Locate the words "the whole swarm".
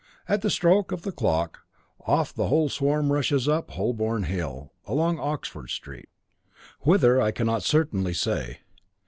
2.33-3.13